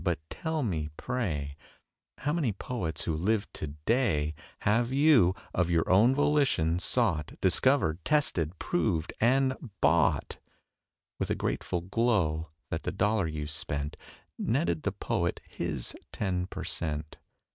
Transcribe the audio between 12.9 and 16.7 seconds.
dollar you spent Netted the poet his ten per